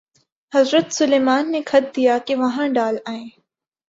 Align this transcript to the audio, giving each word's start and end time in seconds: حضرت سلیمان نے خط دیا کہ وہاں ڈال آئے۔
حضرت 0.53 0.91
سلیمان 0.91 1.51
نے 1.51 1.61
خط 1.65 1.95
دیا 1.95 2.17
کہ 2.25 2.35
وہاں 2.35 2.67
ڈال 2.67 2.97
آئے۔ 3.05 3.23